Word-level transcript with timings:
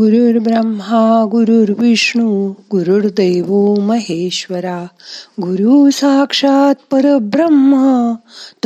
ब्रह्मा 0.00 1.24
गुरुर्विष्णू 1.24 2.54
गुरुर्दैव 2.70 3.74
महेश्वरा 3.80 4.86
गुरु 5.40 5.90
साक्षात 5.90 6.74
परब्रह्म 6.90 7.74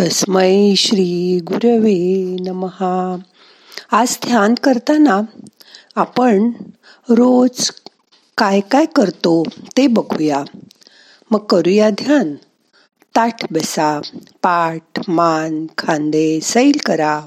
तस्मै 0.00 0.74
श्री 0.76 1.40
गुरवे 1.40 2.36
नमहा. 2.40 3.16
आज 3.92 4.18
ध्यान 4.26 4.54
करताना 4.54 5.20
आपण 5.96 6.50
रोज 7.10 7.70
काय 8.38 8.60
काय 8.60 8.86
करतो 8.86 9.42
ते 9.76 9.86
बघूया. 9.86 10.44
मग 11.30 11.38
करूया 11.38 11.90
ध्यान. 11.90 12.34
ताठ 13.16 13.52
बसा 13.52 14.00
पाठ 14.42 15.00
मान 15.08 15.66
खांदे 15.78 16.40
सैल 16.42 16.78
करा. 16.86 17.20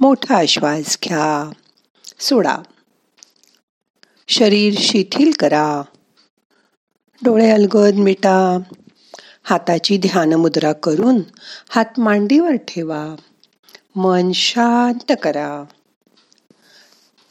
मोठा 0.00 0.44
श्वास 0.48 0.98
घ्या. 1.04 1.50
सोडा. 2.20 2.56
शरीर 4.28 4.74
शिथिल 4.78 5.32
करा. 5.38 5.82
डोळे 7.22 7.50
अलगद 7.50 7.94
मिटा. 7.94 8.58
हाताची 9.42 9.98
ध्यान 9.98 10.32
मुद्रा 10.32 10.72
करून 10.72 11.20
हात 11.68 12.00
मांडीवर 12.00 12.52
ठेवा. 12.52 13.14
मन 13.96 14.32
शांत 14.32 15.12
करा. 15.22 15.64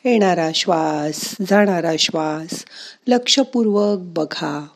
येणारा 0.05 0.49
श्वास 0.55 1.35
जाणारा 1.49 1.91
श्वास 1.99 2.65
लक्षपूर्वक 3.07 3.99
बघा. 3.99 4.67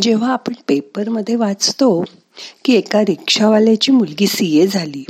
जेव्हा 0.00 0.32
आपण 0.32 0.52
पेपरमध्ये 0.68 1.36
वाचतो 1.36 2.04
की 2.64 2.72
एका 2.72 3.00
रिक्षावाल्याची 3.00 3.92
मुलगी 3.92 4.26
सी 4.26 4.60
ए 4.60 4.66
झाली. 4.66 5.04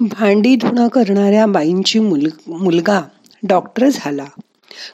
भांडी 0.00 0.56
धुणं 0.56 0.88
करणाऱ्या 0.88 1.46
बाईंची 1.46 1.98
मुल 1.98 2.26
मुलगा 2.48 3.00
डॉक्टर 3.42 3.88
झाला. 3.88 4.24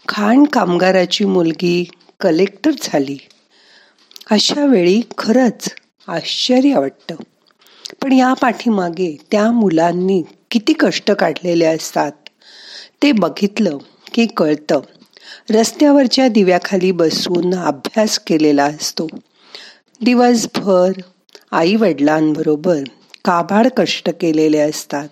खाण 0.09 0.45
कामगाराची 0.45 1.25
मुलगी 1.25 1.91
कलेक्टर 2.21 2.71
झाली. 2.83 3.19
अशा 4.31 4.67
वेळी 4.67 5.01
खरंच 5.19 5.69
आश्चर्य 6.09 6.78
वाटतं. 6.78 7.15
पण 8.03 8.12
या 8.12 8.33
पाठीमागे 8.33 9.16
त्या 9.31 9.53
मुलांनी 9.53 10.22
किती 10.51 10.72
कष्ट 10.72 11.10
काढलेले 11.10 11.65
असतात. 11.65 12.13
ते 13.03 13.13
बघितलं 13.13 13.78
की 14.15 14.27
कळतं. 14.27 14.81
रस्त्यावरच्या 15.50 16.28
दिव्याखाली 16.28 16.92
बसून 16.92 17.54
अभ्यास 17.54 18.18
केलेला 18.18 18.65
असतो. 18.65 19.09
दिवसभर 20.04 20.92
आई 21.50 21.77
वडिलांबरोबर 21.77 22.77
काबाड 23.24 23.68
कष्ट 23.77 24.10
केलेले 24.21 24.59
असतात. 24.59 25.09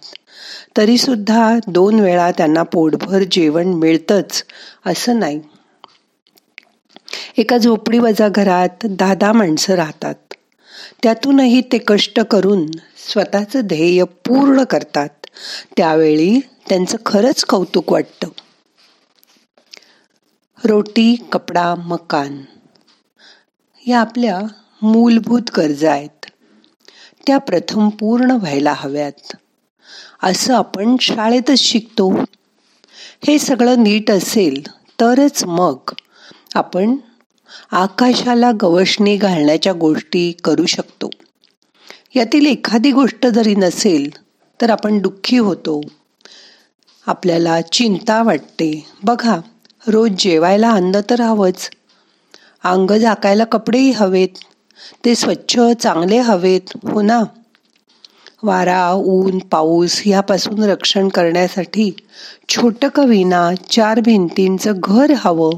तरी 0.76 0.98
सुद्धा 0.98 1.58
दोन 1.66 2.00
वेळा 2.00 2.30
त्यांना 2.30 2.62
पोटभर 2.62 3.22
जेवण 3.30 3.66
मिळतच 3.66 4.44
असं 4.86 5.18
नाही. 5.18 5.40
एका 7.36 7.58
झोपडी 7.58 7.98
वजा 7.98 8.28
घरात 8.28 8.68
दहा 8.84 9.14
दहा 9.14 9.32
माणसं 9.32 9.74
राहतात. 9.74 10.14
त्यातूनही 11.02 11.60
ते 11.60 11.78
कष्ट 11.78 12.20
करून 12.20 12.66
स्वतःचं 13.12 13.60
ध्येय 13.60 14.04
पूर्ण 14.04 14.64
करतात. 14.64 15.08
त्यावेळी 15.76 16.40
त्यांचं 16.68 16.96
खरंच 17.06 17.44
कौतुक 17.44 17.92
वाटतं. 17.92 18.28
रोटी 20.64 21.16
कपडा 21.32 21.74
मकान. 21.74 22.42
या 23.86 24.00
आपल्या 24.00 24.40
मूलभूत 24.82 25.42
गरजा 25.56 25.92
आहेत. 25.92 26.26
त्या 27.26 27.38
प्रथम 27.38 27.88
पूर्ण 27.88 28.30
व्हायला 28.30 28.74
हव्यात. 28.76 29.36
असं 30.22 30.54
आपण 30.54 30.96
शाळेतच 31.00 31.58
शिकतो. 31.58 32.10
हे 33.26 33.38
सगळं 33.38 33.82
नीट 33.82 34.10
असेल 34.10 34.70
तरच 35.00 35.44
मग 35.44 35.76
आपण 36.54 36.96
आकाशाला 37.70 38.50
गवशणी 38.60 39.16
घालण्याच्या 39.16 39.72
गोष्टी 39.72 40.32
करू 40.44 40.66
शकतो. 40.66 41.10
यातील 42.16 42.46
एखादी 42.46 42.92
गोष्ट 42.92 43.26
जरी 43.26 43.54
नसेल 43.54 44.10
तर 44.60 44.70
आपण 44.70 44.98
दुःखी 44.98 45.38
होतो. 45.38 45.80
आपल्याला 47.06 47.60
चिंता 47.60 48.22
वाटते. 48.22 48.86
बघा 49.02 49.40
रोज 49.88 50.10
जेवायला 50.18 50.70
अन्न 50.70 51.00
तर 51.10 51.20
हवंच. 51.20 51.70
अंग 52.64 52.90
झाकायला 52.90 53.44
कपडेही 53.44 53.90
हवेत. 53.90 54.28
ते 55.04 55.14
स्वच्छ 55.14 55.60
चांगले 55.80 56.18
हवेत 56.18 56.60
हो 56.82 57.02
ना? 57.02 57.22
वारा 58.42 58.92
ऊन 58.92 59.38
पाऊस 59.38 60.06
यापासून 60.06 60.62
रक्षण 60.62 61.08
करण्यासाठी 61.08 61.90
छोटं 62.48 62.88
कविना 62.88 63.50
चार 63.70 64.00
भिंतींचं 64.00 64.72
घर 64.76 65.12
हवं. 65.16 65.52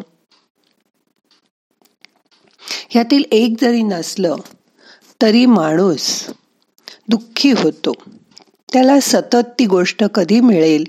ह्यातील 2.90 3.24
एक 3.32 3.54
जरी 3.60 3.82
नसलं 3.82 4.36
तरी 5.22 5.46
माणूस 5.46 6.26
दुःखी 7.08 7.52
होतो. 7.52 7.92
त्याला 8.72 9.00
सतत 9.02 9.46
ती 9.58 9.66
गोष्ट 9.66 10.04
कधी 10.04 10.40
मिळेल 10.40 10.84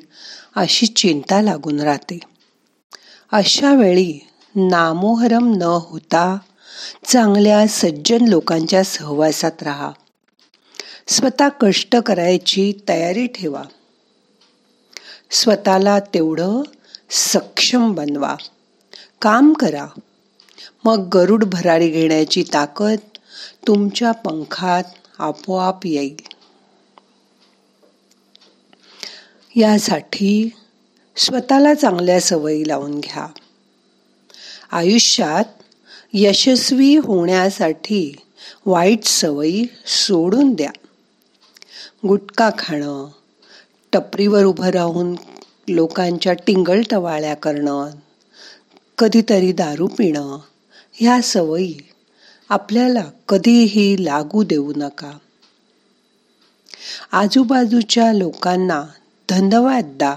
अशी 0.55 0.85
चिंता 0.85 1.41
लागून 1.41 1.79
राहते. 1.79 2.19
अशा 3.31 3.73
वेळी 3.73 4.27
नामोहरम 4.55 5.53
न 5.53 5.61
होता 5.61 6.37
चांगल्या 7.05 7.67
सज्जन 7.67 8.25
लोकांच्या 8.27 8.83
सहवासात 8.83 9.51
राहा. 9.61 9.91
स्वतः 11.07 11.47
कष्ट 11.47 11.95
करायची 11.95 12.73
तयारी 12.89 13.27
ठेवा. 13.27 13.63
स्वतःला 15.31 15.99
तेवढं 15.99 16.61
सक्षम 17.09 17.91
बनवा. 17.91 18.35
काम 19.21 19.53
करा. 19.53 19.87
मग 20.85 21.09
गरुड 21.13 21.43
भरारी 21.43 21.89
घेण्याची 21.89 22.43
ताकद 22.53 22.97
तुमच्या 23.67 24.11
पंखात 24.11 24.83
आपोआप 25.19 25.85
येईल. 25.85 26.15
यासाठी 29.55 30.49
स्वतःला 31.25 31.73
चांगल्या 31.73 32.21
सवयी 32.21 32.67
लावून 32.67 32.99
घ्या. 32.99 33.27
आयुष्यात 34.71 35.43
यशस्वी 36.13 36.95
होण्यासाठी 36.95 38.15
वाईट 38.65 39.03
सवयी 39.03 39.65
सोडून 39.85 40.53
द्या. 40.53 40.71
गुटखा 42.07 42.49
खाणं 42.57 43.07
टपरीवर 43.93 44.43
उभं 44.43 44.69
राहून 44.69 45.15
लोकांच्या 45.69 46.33
टिंगलटवाळ्या 46.33 47.35
करणं 47.35 47.89
कधीतरी 48.97 49.51
दारू 49.51 49.87
पिणं 49.87 50.37
ह्या 50.93 51.21
सवयी 51.21 51.77
आपल्याला 52.49 53.03
कधीही 53.29 54.05
लागू 54.05 54.43
देऊ 54.43 54.73
नका. 54.75 55.11
आजूबाजूच्या 57.11 58.13
लोकांना 58.13 58.83
धन्यवाद 59.29 59.85
द्या. 59.85 60.15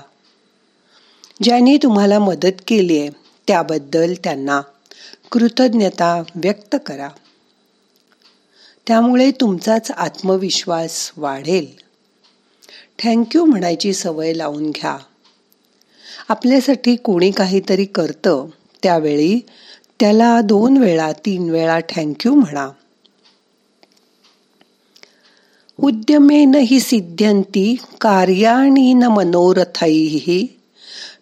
ज्यांनी 1.44 1.76
तुम्हाला 1.76 2.18
मदत 2.18 2.62
केली 2.68 2.98
आहे 2.98 3.08
त्याबद्दल 3.46 4.14
त्यांना 4.24 4.60
कृतज्ञता 5.32 6.22
व्यक्त 6.34 6.76
करा. 6.86 7.08
त्यामुळे 8.86 9.30
तुमचाच 9.30 9.90
आत्मविश्वास 9.90 11.12
वाढेल. 11.16 11.66
थँक्यू 13.02 13.44
म्हणायची 13.44 13.92
सवय 13.92 14.32
लावून 14.32 14.70
घ्या. 14.70 14.98
आपल्यासाठी 16.28 16.96
कोणी 16.96 17.30
काहीतरी 17.30 17.84
करतं 17.84 18.46
त्यावेळी 18.82 19.40
त्याला 20.00 20.40
दोन 20.40 20.76
वेळा 20.76 21.12
तीन 21.12 21.50
वेळा 21.50 21.80
थँक्यू 21.96 22.34
म्हणा. 22.34 22.70
उद्यमेन 25.82 26.54
हि 26.54 26.80
सिद्ध्यंती 26.80 27.76
कार्याणी 28.00 28.94
न 28.94 29.02
मनोरथैः 29.02 30.46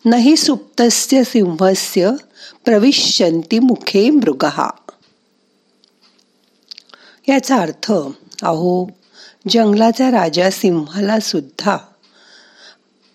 नाही 0.05 0.37
सुप्तस्य 0.37 1.25
सिंहस्य 1.25 2.11
प्रविश्यंती 2.65 3.59
मुखे 3.59 4.11
मृगहा 4.11 4.71
याचा 7.29 7.57
अर्थ 7.57 7.93
अहो 8.43 8.87
जंगलाचा 9.49 10.11
राजा 10.11 10.51
सिंहाला 10.51 11.21
सुद्धा 11.21 11.77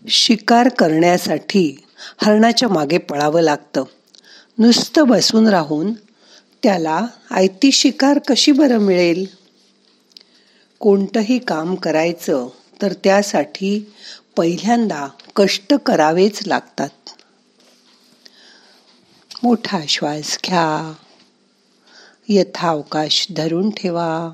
शिकार 0.07 0.69
करण्यासाठी 0.69 1.83
हरणाच्या 2.23 2.69
मागे 2.69 2.97
पळावं 2.97 3.41
लागतं. 3.41 3.83
नुसतं 4.57 5.07
बसून 5.07 5.47
राहून 5.47 5.93
त्याला 6.63 7.07
आयती 7.31 7.71
शिकार 7.71 8.19
कशी 8.27 8.51
बरं 8.51 8.77
मिळेल? 8.77 9.25
कोणतंही 10.79 11.39
काम 11.39 11.75
करायचं 11.75 12.47
तर 12.81 12.93
त्यासाठी 12.93 13.93
पहिल्यांदा 14.37 15.07
कष्ट 15.35 15.73
करावेच 15.73 16.47
लागतात. 16.47 16.89
मोठा 19.43 19.79
श्वास 19.89 20.39
घ्या. 20.45 20.93
यथावकाश 22.27 23.27
धरून 23.35 23.69
ठेवा. 23.69 24.29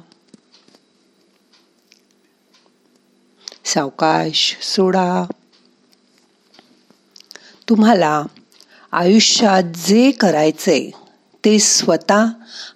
सावकाश 3.65 4.57
सोडा. 4.61 5.23
तुम्हाला 7.69 8.23
आयुष्यात 8.91 9.63
जे 9.63 10.11
करायचे 10.11 10.91
ते 11.45 11.59
स्वतः 11.59 12.25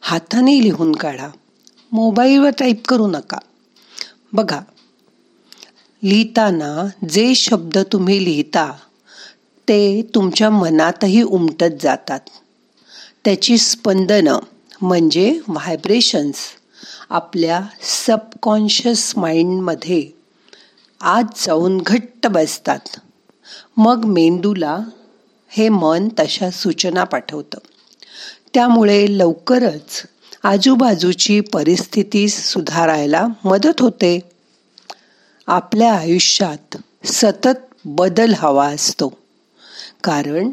हाताने 0.01 0.63
लिहून 0.63 0.95
काढा. 0.95 1.29
मोबाईलवर 1.91 2.49
टाईप 2.49 2.87
करू 2.87 3.07
नका. 3.07 3.37
बघा 4.33 4.59
लिहिताना 6.03 6.87
जे 7.09 7.35
शब्द 7.35 7.77
तुम्ही 7.77 8.23
लिहिता 8.23 8.71
ते 9.67 10.01
तुमच्या 10.15 10.49
मनातही 10.49 11.21
उमटत 11.21 11.81
जातात. 11.81 12.19
त्याची 13.25 13.57
स्पंदनं 13.57 14.39
म्हणजे 14.81 15.39
व्हायब्रेशन्स 15.47 16.35
आपल्या 17.09 17.61
सबकॉन्शियस 17.81 19.13
माइंडमध्ये 19.17 20.07
आत 21.01 21.23
जाऊन 21.45 21.81
घट्ट 21.85 22.27
बसतात. 22.27 22.79
मग 23.77 24.05
मेंदूला 24.05 24.79
हे 25.49 25.69
मन 25.69 26.09
तशा 26.19 26.49
सूचना 26.49 27.03
पाठवतं. 27.03 27.57
त्यामुळे 28.53 29.05
लवकरच 29.09 30.03
आजूबाजूची 30.43 31.39
परिस्थिती 31.39 32.29
सुधारायला 32.29 33.27
मदत 33.45 33.81
होते. 33.81 34.36
आपल्या 35.47 35.93
आयुष्यात 35.93 36.77
सतत 37.05 37.65
बदल 37.85 38.33
हवा 38.37 38.67
असतो. 38.67 39.07
कारण 40.03 40.51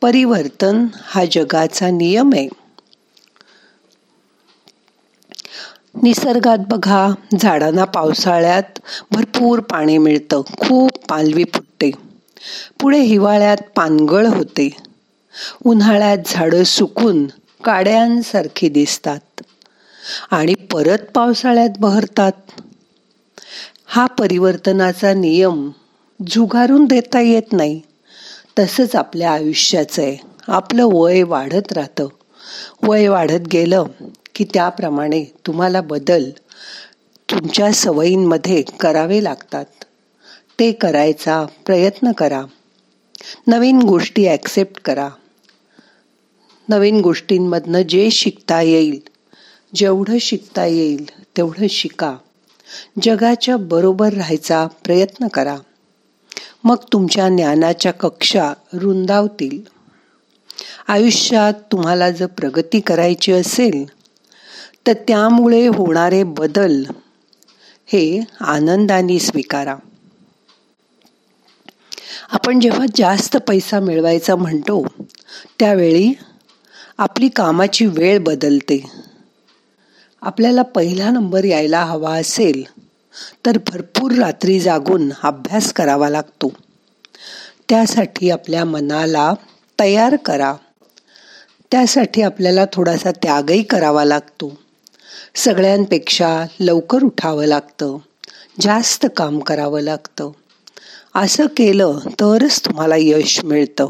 परिवर्तन 0.00 0.86
हा 1.02 1.24
जगाचा 1.24 1.90
नियम 1.90 2.30
आहे. 2.34 2.48
निसर्गात 6.02 6.58
बघा 6.68 7.08
झाडांना 7.40 7.84
पावसाळ्यात 7.84 8.78
भरपूर 9.12 9.60
पाणी 9.60 9.98
मिळतं. 9.98 10.42
खूप 10.58 10.90
पालवी 11.08 11.44
फुटते. 11.54 11.90
पुढे 12.80 12.98
हिवाळ्यात 12.98 13.56
पानगळ 13.76 14.26
होते. 14.26 14.76
उन्हाळ्यात 15.64 16.18
झाडं 16.26 16.62
सुकून 16.62 17.26
काड्यांसारखी 17.64 18.68
दिसतात. 18.68 19.42
आणि 20.30 20.54
परत 20.54 20.98
पावसाळ्यात 21.14 21.70
बहरतात. 21.80 22.32
हा 23.90 24.06
परिवर्तनाचा 24.06 25.14
नियम 25.14 25.70
झुगारून 26.30 26.84
देता 26.84 27.20
येत 27.20 27.52
नाही. 27.52 27.80
तसंच 28.58 28.96
आपल्या 28.96 29.32
आयुष्याचं 29.32 30.02
आहे. 30.02 30.16
आपलं 30.48 30.88
वय 30.92 31.22
वाढत 31.22 31.72
राहतं. 31.72 32.08
वय 32.82 33.08
वाढत 33.08 33.48
गेलं 33.52 33.84
की 34.34 34.44
त्याप्रमाणे 34.44 35.24
तुम्हाला 35.46 35.80
बदल 35.80 36.30
तुमच्या 37.30 37.72
सवयींमध्ये 37.72 38.62
करावे 38.80 39.24
लागतात. 39.24 39.64
ते 40.58 40.72
करायचा 40.72 41.46
प्रयत्न 41.66 42.12
करा. 42.12 42.42
नवीन 43.46 43.78
गोष्टी 43.78 44.26
ॲक्सेप्ट 44.28 44.82
करा. 44.82 45.08
नवीन 46.68 47.00
गोष्टींमधनं 47.00 47.82
जे 47.82 48.10
शिकता 48.10 48.62
येईल 48.62 49.00
जेवढं 49.74 50.18
शिकता 50.20 50.64
येईल 50.64 51.04
तेवढं 51.36 51.66
शिका. 51.70 52.16
जगाच्या 53.02 53.56
बरोबर 53.56 54.12
राहायचा 54.12 54.66
प्रयत्न 54.84 55.28
करा. 55.28 55.56
मग 56.64 56.76
तुमच्या 56.92 57.28
ज्ञानाच्या 57.28 57.92
कक्षा 57.92 58.52
रुंदावतील. 58.72 59.60
आयुष्यात 60.88 61.52
तुम्हाला 61.72 62.10
जर 62.10 62.26
प्रगती 62.26 62.80
करायची 62.80 63.32
असेल 63.32 63.84
तर 64.86 64.92
त्यामुळे 64.92 65.66
होणारे 65.66 66.22
बदल 66.22 66.84
हे 67.86 68.20
आनंदाने 68.40 69.18
स्वीकारा. 69.18 69.76
आपण 72.30 72.60
जेव्हा 72.60 72.86
जास्त 72.96 73.36
पैसा 73.36 73.80
मिळवायचा 73.80 74.36
म्हणतो 74.36 74.86
त्यावेळी 75.58 76.12
आपली 76.98 77.28
कामाची 77.28 77.86
वेळ 77.86 78.18
बदलते. 78.18 78.90
आपल्याला 80.22 80.62
पहिला 80.62 81.10
नंबर 81.10 81.44
यायला 81.44 81.84
हवा 81.84 82.14
असेल 82.14 82.64
तर 83.46 83.58
भरपूर 83.58 84.12
रात्री 84.12 84.60
जागून 84.60 85.12
अभ्यास 85.22 85.72
करावा 85.72 86.08
लागतो. 86.08 86.52
त्यासाठी 87.68 88.30
आपल्या 88.30 88.64
मनाला 88.64 89.34
तयार 89.80 90.16
करा. 90.16 90.54
त्यासाठी 91.70 92.22
आपल्याला 92.22 92.64
थोडासा 92.72 93.10
त्यागही 93.10 93.62
करावा 93.62 94.04
लागतो. 94.04 94.58
सगळ्यांपेक्षा 95.34 96.44
लवकर 96.60 97.02
उठावं 97.02 97.44
लागतं. 97.44 97.96
जास्त 98.60 99.06
काम 99.16 99.38
करावं 99.38 99.80
लागतं. 99.80 100.30
असं 101.14 101.46
केलं 101.46 101.98
तरच 102.20 102.64
तुम्हाला 102.64 102.94
यश 102.98 103.44
मिळतं. 103.44 103.86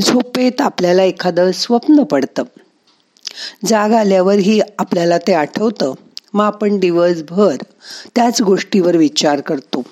झोपेत 0.00 0.60
आपल्याला 0.60 1.02
एखादं 1.02 1.52
स्वप्न 1.52 2.02
पडतं. 2.02 2.42
जाग 3.66 3.92
आल्यावरही 3.92 4.60
आपल्याला 4.78 5.18
ते 5.18 5.34
आठवतं. 5.34 5.92
मग 6.34 6.44
आपण 6.44 6.78
दिवसभर 6.78 7.56
त्याच 8.14 8.42
गोष्टीवर 8.42 8.96
विचार 8.96 9.40
करतो. 9.40 9.82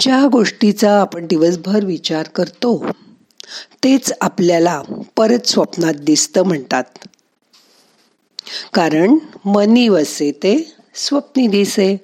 ज्या 0.00 0.26
गोष्टीचा 0.32 1.00
आपण 1.00 1.26
दिवसभर 1.26 1.84
विचार 1.84 2.28
करतो 2.28 2.86
तेच 3.84 4.12
आपल्याला 4.20 4.82
परत 5.16 5.46
स्वप्नात 5.46 5.94
दिसतं 5.94 6.42
म्हणतात. 6.42 6.84
कारण 8.74 9.18
मनी 9.44 9.88
वसे 9.88 10.30
ते 10.30 10.74
स्वप्नी 10.94 11.46
दिसे. 11.46 11.96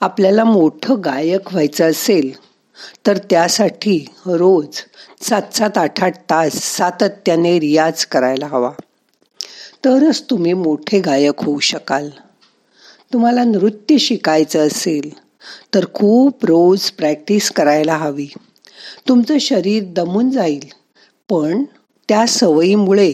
आपल्याला 0.00 0.44
मोठं 0.44 1.00
गायक 1.04 1.52
व्हायचं 1.52 1.90
असेल 1.90 2.30
तर 3.06 3.18
त्यासाठी 3.18 4.04
रोज 4.26 4.80
सात 5.22 5.54
सात 5.54 5.78
आठ 5.78 6.04
आठ 6.04 6.16
तास 6.30 6.52
सातत्याने 6.52 7.60
रियाज 7.60 8.04
करायला 8.06 8.46
हवा. 8.46 8.72
तरच 9.84 10.22
तुम्ही 10.22 10.52
मोठे 10.52 11.00
गायक 11.00 11.42
होऊ 11.42 11.58
शकाल. 11.58 12.10
तुम्हाला 13.12 13.44
नृत्य 13.44 13.98
शिकायचं 13.98 14.66
असेल 14.66 15.10
तर 15.74 15.84
खूप 15.94 16.44
रोज 16.46 16.90
प्रॅक्टिस 16.90 17.50
करायला 17.50 17.96
हवी. 17.96 18.28
तुमचं 19.08 19.38
शरीर 19.38 19.82
दमून 19.86 20.30
जाईल 20.30 20.64
पण 21.30 21.64
त्या 22.08 22.26
सवयीमुळे 22.26 23.12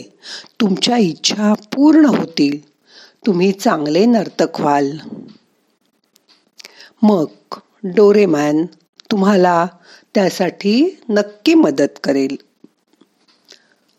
तुमच्या 0.60 0.96
इच्छा 0.96 1.54
पूर्ण 1.54 2.04
होतील. 2.04 2.68
तुम्ही 3.26 3.52
चांगले 3.52 4.04
नर्तक 4.06 4.60
व्हाल. 4.60 4.96
मग 7.02 7.24
डोरेमॅन 7.82 8.66
तुम्हाला 9.10 9.66
त्यासाठी 10.14 11.00
नक्की 11.08 11.54
मदत 11.54 11.98
करेल. 12.04 12.36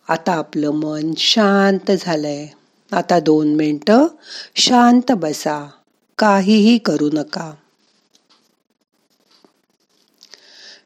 आता 0.08 0.32
आपलं 0.32 0.72
मन 0.72 1.14
शांत 1.18 1.92
झालंय. 2.00 2.48
आता 2.92 3.20
दोन 3.20 3.56
मिनटं 3.56 4.08
शांत 4.56 5.12
बसा. 5.12 5.70
काहीही 6.18 6.78
करू 6.78 7.10
नका. 7.14 7.54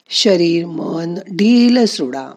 शरीर 0.09 0.65
मन 0.65 1.15
ढील 1.15 1.85
सोडा. 1.85 2.29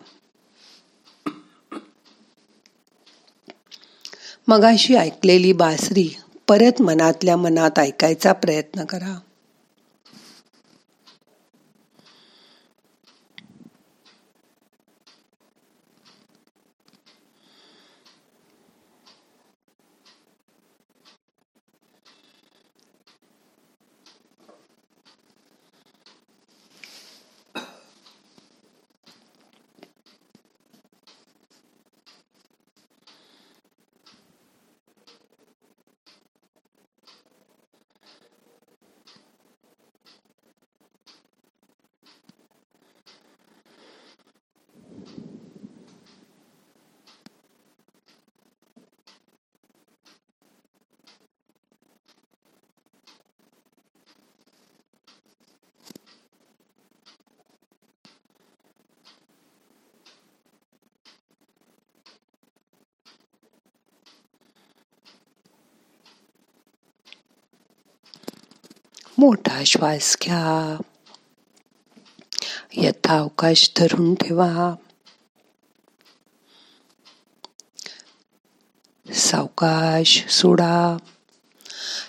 मगाशी 4.49 4.95
ऐकलेली 4.95 5.53
बासरी 5.53 6.17
परत 6.49 6.83
मनातल्या 6.83 7.37
मनात 7.37 7.79
ऐकायचा 7.79 8.33
प्रयत्न 8.33 8.85
करा. 8.85 9.19
मोठा 69.19 69.65
श्वास 69.65 70.17
घ्या. 70.23 70.83
यथावकाश 72.73 73.73
धरून 73.77 74.15
ठेवा. 74.15 74.75
सावकाश 79.15 80.27
सोडा. 80.29 80.97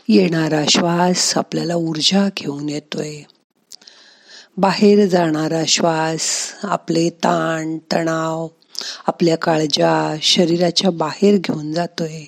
येणारा 0.07 0.65
श्वास 0.69 1.37
आपल्याला 1.37 1.75
ऊर्जा 1.75 2.29
घेऊन 2.37 2.69
येतोय. 2.69 3.21
बाहेर 4.57 5.07
जाणारा 5.07 5.63
श्वास 5.67 6.53
आपले 6.63 7.09
ताण 7.09 7.77
तणाव 7.93 8.47
आपल्या 9.07 9.37
काळजा 9.37 10.15
शरीराच्या 10.21 10.91
बाहेर 10.91 11.37
घेऊन 11.37 11.73
जातोय. 11.73 12.23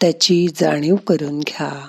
त्याची 0.00 0.46
जाणीव 0.60 0.96
करून 0.96 1.40
घ्या. 1.40 1.88